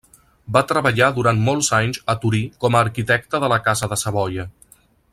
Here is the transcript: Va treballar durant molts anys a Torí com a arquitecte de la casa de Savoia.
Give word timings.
Va 0.55 0.61
treballar 0.71 1.09
durant 1.17 1.41
molts 1.49 1.69
anys 1.81 2.01
a 2.13 2.17
Torí 2.25 2.41
com 2.65 2.79
a 2.79 2.81
arquitecte 2.87 3.43
de 3.45 3.55
la 3.55 3.61
casa 3.71 3.91
de 3.93 4.03
Savoia. 4.07 4.49